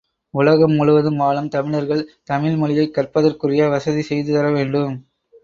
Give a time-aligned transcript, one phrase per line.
[0.33, 2.01] உலகம் முழுதும் வாழும் தமிழர்கள்,
[2.23, 4.97] தமிழ் மொழியைக் கற்பதற்குரிய வசதி செய்து தரவேண்டும்.